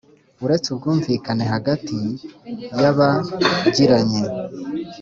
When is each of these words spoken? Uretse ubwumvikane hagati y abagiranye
Uretse 0.43 0.67
ubwumvikane 0.71 1.45
hagati 1.53 1.97
y 2.81 2.83
abagiranye 2.91 4.21